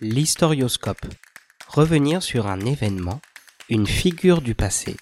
[0.00, 1.06] L'historioscope.
[1.68, 3.20] Revenir sur un événement,
[3.68, 4.96] une figure du passé,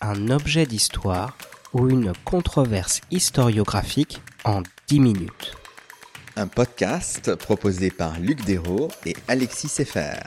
[0.00, 1.36] un objet d'histoire
[1.72, 5.56] ou une controverse historiographique en 10 minutes.
[6.36, 10.20] Un podcast proposé par Luc Dérault et Alexis Sefer.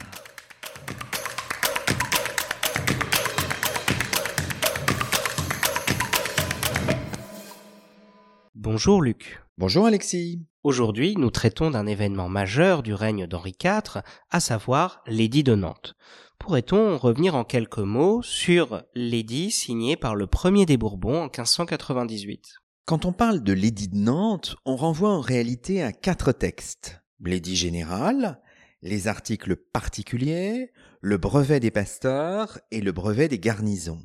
[8.53, 9.41] Bonjour Luc.
[9.57, 10.48] Bonjour Alexis.
[10.63, 15.95] Aujourd'hui, nous traitons d'un événement majeur du règne d'Henri IV, à savoir l'édit de Nantes.
[16.37, 22.55] Pourrait-on revenir en quelques mots sur l'édit signé par le premier des Bourbons en 1598
[22.85, 27.01] Quand on parle de l'édit de Nantes, on renvoie en réalité à quatre textes.
[27.23, 28.41] L'édit général,
[28.81, 34.03] les articles particuliers, le brevet des pasteurs et le brevet des garnisons.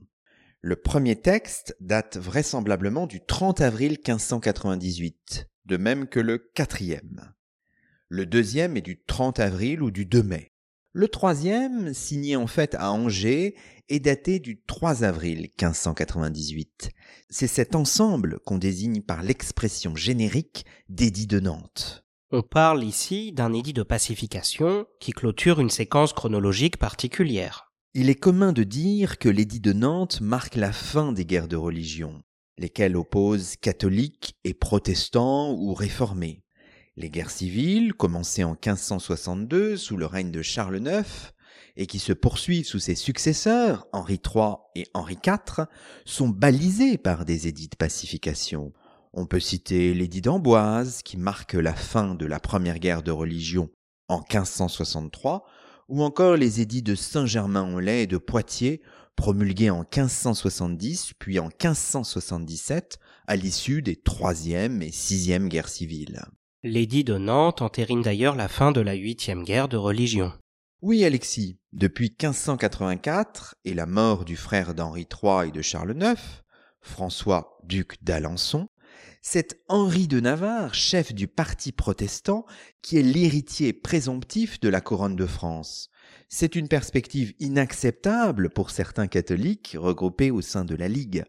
[0.60, 7.32] Le premier texte date vraisemblablement du 30 avril 1598, de même que le quatrième.
[8.08, 10.52] Le deuxième est du 30 avril ou du 2 mai.
[10.92, 13.56] Le troisième, signé en fait à Angers,
[13.88, 16.90] est daté du 3 avril 1598.
[17.28, 22.04] C'est cet ensemble qu'on désigne par l'expression générique d'édit de Nantes.
[22.30, 27.72] On parle ici d'un édit de pacification qui clôture une séquence chronologique particulière.
[27.92, 31.56] Il est commun de dire que l'édit de Nantes marque la fin des guerres de
[31.56, 32.22] religion,
[32.58, 36.42] lesquelles opposent catholiques et protestants ou réformés.
[36.96, 41.32] Les guerres civiles, commencées en 1562 sous le règne de Charles IX,
[41.76, 45.66] et qui se poursuivent sous ses successeurs, Henri III et Henri IV,
[46.04, 48.72] sont balisées par des édits de pacification.
[49.12, 53.70] On peut citer l'édit d'Amboise, qui marque la fin de la première guerre de religion
[54.08, 55.44] en 1563,
[55.88, 58.80] ou encore les édits de Saint-Germain-en-Laye et de Poitiers,
[59.16, 66.22] promulgués en 1570 puis en 1577 à l'issue des troisième et sixième guerres civiles.
[66.62, 70.32] L'édit de Nantes entérine d'ailleurs la fin de la huitième guerre de religion.
[70.80, 76.20] Oui, Alexis, depuis 1584 et la mort du frère d'Henri III et de Charles IX,
[76.80, 78.68] François, duc d'Alençon,
[79.22, 82.44] c'est Henri de Navarre, chef du parti protestant,
[82.82, 85.88] qui est l'héritier présomptif de la couronne de France.
[86.28, 91.24] C'est une perspective inacceptable pour certains catholiques regroupés au sein de la Ligue.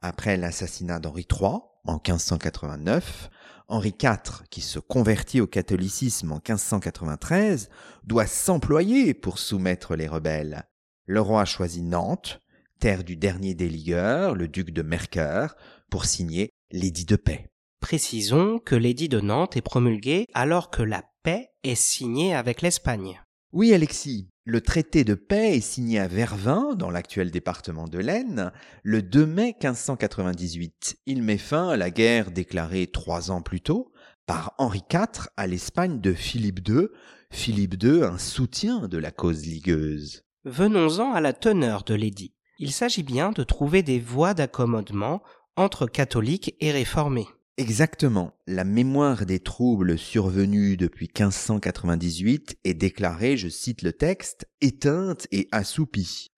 [0.00, 3.30] Après l'assassinat d'Henri III en 1589,
[3.68, 7.68] Henri IV, qui se convertit au catholicisme en 1593,
[8.04, 10.64] doit s'employer pour soumettre les rebelles.
[11.06, 12.40] Le roi choisit Nantes,
[12.78, 15.56] terre du dernier des ligueurs, le duc de Mercœur,
[15.90, 17.48] pour signer l'édit de paix.
[17.80, 23.22] Précisons que l'édit de Nantes est promulgué alors que la paix est signée avec l'Espagne.
[23.52, 28.52] Oui, Alexis, le traité de paix est signé à Vervins, dans l'actuel département de l'Aisne,
[28.84, 30.98] le 2 mai 1598.
[31.06, 33.92] Il met fin à la guerre déclarée trois ans plus tôt
[34.24, 36.86] par Henri IV à l'Espagne de Philippe II,
[37.32, 40.22] Philippe II un soutien de la cause ligueuse.
[40.44, 42.32] Venons-en à la teneur de l'édit.
[42.60, 45.22] Il s'agit bien de trouver des voies d'accommodement
[45.56, 47.26] entre catholiques et réformés.
[47.58, 48.34] Exactement.
[48.46, 55.48] La mémoire des troubles survenus depuis 1598 est déclarée, je cite le texte, éteinte et
[55.52, 56.32] assoupie.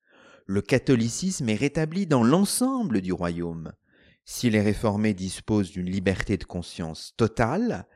[0.46, 3.72] Le catholicisme est rétabli dans l'ensemble du royaume.
[4.24, 7.88] Si les réformés disposent d'une liberté de conscience totale,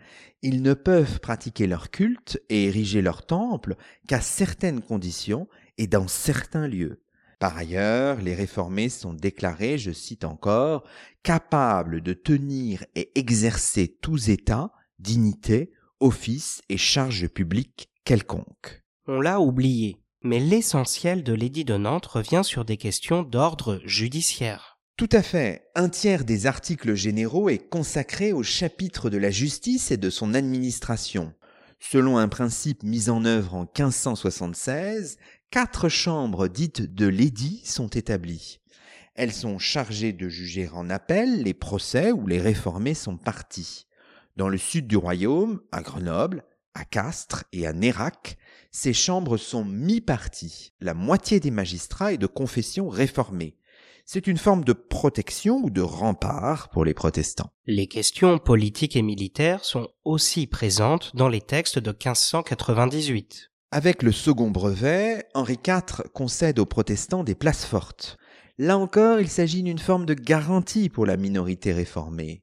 [0.43, 3.77] ils ne peuvent pratiquer leur culte et ériger leur temple
[4.09, 5.47] qu'à certaines conditions
[5.79, 7.05] et dans certains lieux.
[7.43, 10.85] Par ailleurs, les réformés sont déclarés, je cite encore,
[11.25, 14.71] capables de tenir et exercer tous états,
[15.01, 18.85] dignités, offices et charges publiques quelconques.
[19.09, 24.79] On l'a oublié, mais l'essentiel de l'édit de Nantes revient sur des questions d'ordre judiciaire.
[24.97, 25.65] Tout à fait.
[25.75, 30.35] Un tiers des articles généraux est consacré au chapitre de la justice et de son
[30.35, 31.35] administration.
[31.81, 35.19] Selon un principe mis en œuvre en 1576,
[35.53, 38.61] quatre chambres dites de l'édit sont établies.
[39.15, 43.87] Elles sont chargées de juger en appel les procès où les réformés sont partis.
[44.37, 48.39] Dans le sud du royaume, à Grenoble, à Castres et à Nérac,
[48.71, 50.73] ces chambres sont mi-parties.
[50.81, 53.59] La moitié des magistrats est de confession réformée.
[54.07, 57.53] C'est une forme de protection ou de rempart pour les protestants.
[57.67, 63.52] Les questions politiques et militaires sont aussi présentes dans les textes de 1598.
[63.75, 68.19] Avec le second brevet, Henri IV concède aux protestants des places fortes.
[68.59, 72.43] Là encore, il s'agit d'une forme de garantie pour la minorité réformée.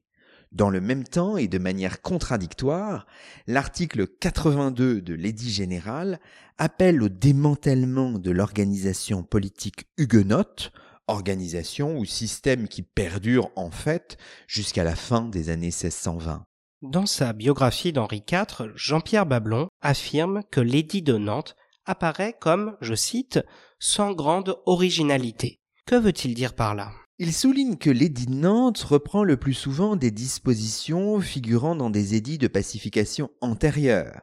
[0.50, 3.06] Dans le même temps et de manière contradictoire,
[3.46, 6.18] l'article 82 de l'édit général
[6.58, 10.72] appelle au démantèlement de l'organisation politique huguenote,
[11.06, 14.18] organisation ou système qui perdure en fait
[14.48, 16.44] jusqu'à la fin des années 1620.
[16.82, 21.54] Dans sa biographie d'Henri IV, Jean-Pierre Bablon affirme que l'édit de Nantes
[21.84, 23.38] apparaît comme, je cite,
[23.78, 25.60] sans grande originalité.
[25.84, 26.90] Que veut-il dire par là?
[27.18, 32.14] Il souligne que l'édit de Nantes reprend le plus souvent des dispositions figurant dans des
[32.14, 34.22] édits de pacification antérieurs.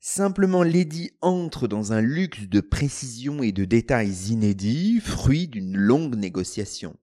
[0.00, 6.16] Simplement l'édit entre dans un luxe de précision et de détails inédits, fruit d'une longue
[6.16, 6.96] négociation.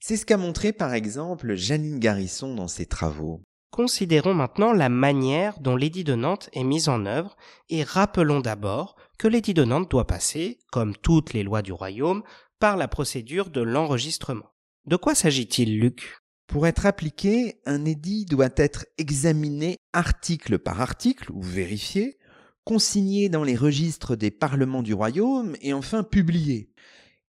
[0.00, 3.40] C'est ce qu'a montré par exemple Janine Garrison dans ses travaux.
[3.74, 7.36] Considérons maintenant la manière dont l'édit de Nantes est mis en œuvre
[7.68, 12.22] et rappelons d'abord que l'édit de Nantes doit passer, comme toutes les lois du royaume,
[12.60, 14.54] par la procédure de l'enregistrement.
[14.86, 16.18] De quoi s'agit-il, Luc?
[16.46, 22.16] Pour être appliqué, un édit doit être examiné article par article ou vérifié,
[22.62, 26.70] consigné dans les registres des parlements du royaume et enfin publié.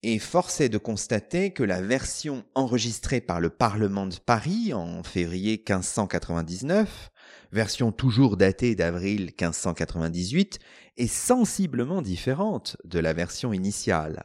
[0.07, 5.03] Et force est de constater que la version enregistrée par le Parlement de Paris en
[5.03, 7.11] février 1599,
[7.53, 10.59] version toujours datée d'avril 1598,
[10.99, 14.25] est sensiblement différente de la version initiale.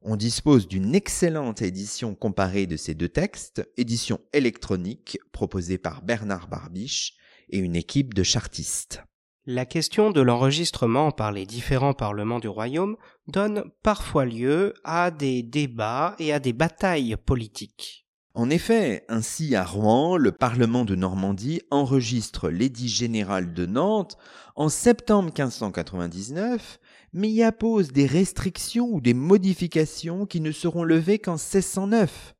[0.00, 6.48] On dispose d'une excellente édition comparée de ces deux textes, édition électronique proposée par Bernard
[6.48, 7.14] Barbiche
[7.48, 9.04] et une équipe de chartistes.
[9.46, 12.96] La question de l'enregistrement par les différents parlements du royaume
[13.26, 18.06] donne parfois lieu à des débats et à des batailles politiques.
[18.34, 24.16] En effet, ainsi à Rouen, le Parlement de Normandie enregistre l'édit général de Nantes
[24.54, 26.78] en septembre 1599
[27.12, 32.34] mais y appose des restrictions ou des modifications qui ne seront levées qu'en 1609.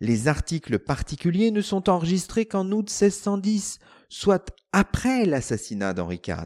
[0.00, 3.78] Les articles particuliers ne sont enregistrés qu'en août 1610,
[4.12, 6.36] soit après l'assassinat d'Henri IV.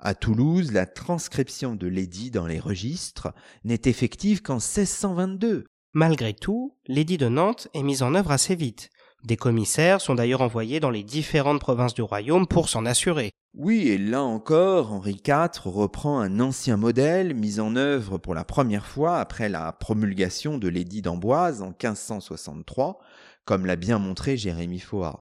[0.00, 3.32] À Toulouse, la transcription de l'édit dans les registres
[3.62, 5.66] n'est effective qu'en 1622.
[5.92, 8.90] Malgré tout, l'édit de Nantes est mis en œuvre assez vite.
[9.22, 13.30] Des commissaires sont d'ailleurs envoyés dans les différentes provinces du royaume pour s'en assurer.
[13.54, 18.44] Oui, et là encore, Henri IV reprend un ancien modèle mis en œuvre pour la
[18.44, 22.98] première fois après la promulgation de l'édit d'Amboise en 1563,
[23.44, 25.20] comme l'a bien montré Jérémy Foa.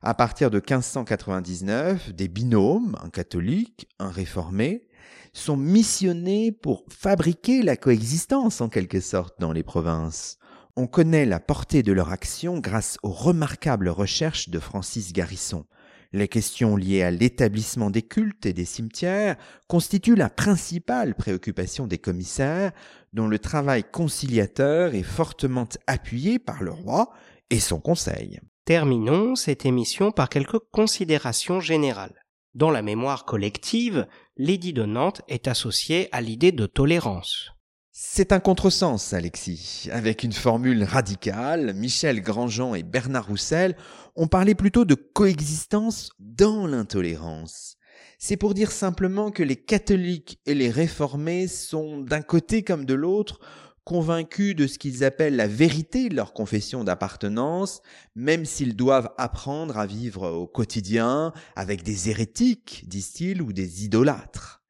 [0.00, 4.86] À partir de 1599, des binômes, un catholique, un réformé,
[5.32, 10.38] sont missionnés pour fabriquer la coexistence en quelque sorte dans les provinces.
[10.76, 15.66] On connaît la portée de leur action grâce aux remarquables recherches de Francis Garrison.
[16.12, 19.36] Les questions liées à l'établissement des cultes et des cimetières
[19.66, 22.70] constituent la principale préoccupation des commissaires,
[23.12, 27.10] dont le travail conciliateur est fortement appuyé par le roi
[27.50, 28.40] et son conseil.
[28.68, 32.26] Terminons cette émission par quelques considérations générales.
[32.52, 34.06] Dans la mémoire collective,
[34.36, 37.52] l'édit de Nantes est associé à l'idée de tolérance.
[37.92, 39.88] C'est un contresens, Alexis.
[39.90, 43.74] Avec une formule radicale, Michel Grandjean et Bernard Roussel
[44.16, 47.78] ont parlé plutôt de coexistence dans l'intolérance.
[48.18, 52.92] C'est pour dire simplement que les catholiques et les réformés sont d'un côté comme de
[52.92, 53.40] l'autre
[53.88, 57.80] convaincus de ce qu'ils appellent la vérité de leur confession d'appartenance,
[58.14, 64.60] même s'ils doivent apprendre à vivre au quotidien avec des hérétiques, disent-ils, ou des idolâtres.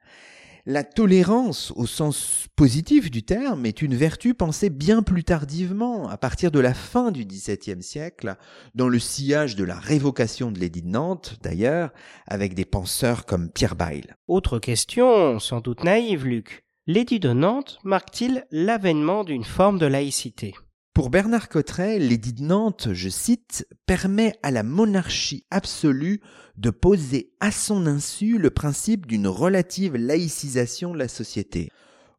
[0.67, 6.17] La tolérance, au sens positif du terme, est une vertu pensée bien plus tardivement, à
[6.17, 8.37] partir de la fin du XVIIe siècle,
[8.77, 11.91] dans le sillage de la révocation de l'édit de Nantes, d'ailleurs,
[12.29, 14.17] avec des penseurs comme Pierre Bayle.
[14.29, 16.68] Autre question, sans doute naïve, Luc.
[16.91, 20.55] L'édit de Nantes marque-t-il l'avènement d'une forme de laïcité?
[20.95, 26.23] Pour Bernard Cotteret, l'édit de Nantes, je cite, permet à la monarchie absolue
[26.57, 31.69] de poser à son insu le principe d'une relative laïcisation de la société.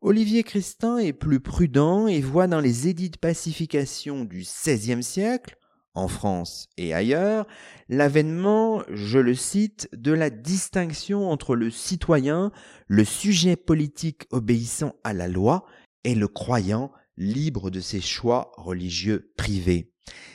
[0.01, 5.57] Olivier Christin est plus prudent et voit dans les édits de pacification du XVIe siècle,
[5.93, 7.45] en France et ailleurs,
[7.89, 12.51] l'avènement, je le cite, de la distinction entre le citoyen,
[12.87, 15.65] le sujet politique obéissant à la loi,
[16.03, 19.91] et le croyant libre de ses choix religieux privés.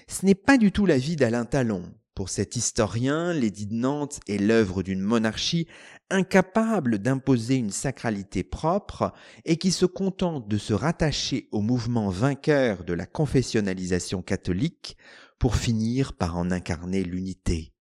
[0.08, 1.82] Ce n'est pas du tout l'avis d'Alain Talon.
[2.14, 5.66] Pour cet historien, l'édit de Nantes est l'œuvre d'une monarchie
[6.10, 9.12] incapable d'imposer une sacralité propre
[9.44, 14.96] et qui se contente de se rattacher au mouvement vainqueur de la confessionnalisation catholique
[15.44, 17.74] pour finir par en incarner l'unité.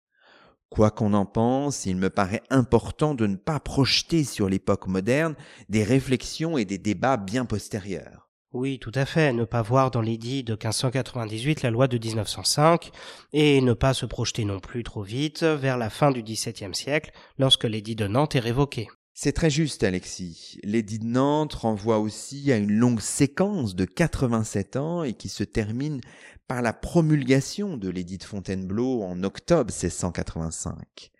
[0.68, 5.36] Quoi qu'on en pense, il me paraît important de ne pas projeter sur l'époque moderne
[5.68, 8.28] des réflexions et des débats bien postérieurs.
[8.52, 9.32] Oui, tout à fait.
[9.32, 12.90] Ne pas voir dans l'édit de 1598 la loi de 1905
[13.32, 17.12] et ne pas se projeter non plus trop vite vers la fin du XVIIe siècle
[17.38, 18.88] lorsque l'édit de Nantes est révoqué.
[19.14, 20.58] C'est très juste, Alexis.
[20.64, 25.44] L'édit de Nantes renvoie aussi à une longue séquence de 87 ans et qui se
[25.44, 26.00] termine
[26.48, 31.10] par la promulgation de l'édit de Fontainebleau en octobre 1685.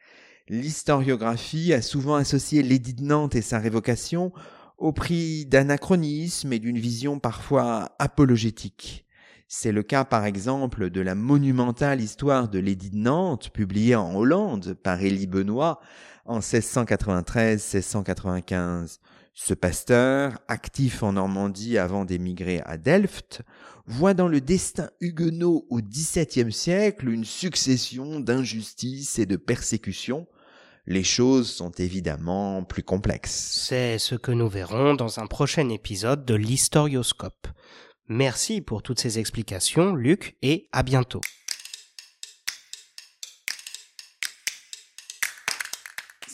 [0.49, 4.33] L'historiographie a souvent associé l'édit de Nantes et sa révocation
[4.79, 9.05] au prix d'anachronisme et d'une vision parfois apologétique.
[9.55, 14.15] C'est le cas par exemple de la monumentale histoire de l'édit de Nantes publiée en
[14.15, 15.79] Hollande par Élie Benoît
[16.25, 18.97] en 1693-1695.
[19.35, 23.43] Ce pasteur, actif en Normandie avant d'émigrer à Delft,
[23.85, 30.27] voit dans le destin huguenot au XVIIe siècle une succession d'injustices et de persécutions
[30.87, 33.67] les choses sont évidemment plus complexes.
[33.69, 37.47] C'est ce que nous verrons dans un prochain épisode de l'Historioscope.
[38.09, 41.21] Merci pour toutes ces explications, Luc, et à bientôt.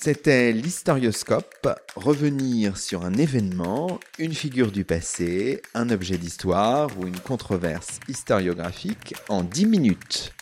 [0.00, 7.18] C'était l'historioscope, revenir sur un événement, une figure du passé, un objet d'histoire ou une
[7.18, 10.32] controverse historiographique en 10 minutes.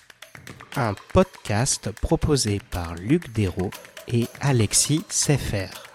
[0.77, 3.71] Un podcast proposé par Luc Dérault
[4.09, 5.86] et Alexis Sefer.